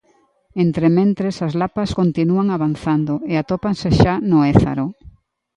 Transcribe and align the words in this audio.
Entrementres 0.65 1.35
as 1.47 1.53
lapas 1.61 1.89
continúan 1.99 2.47
avanzando 2.55 3.13
e 3.31 3.33
atópanse 3.37 3.89
xa 3.99 4.13
no 4.29 4.39
Ézaro. 4.53 4.85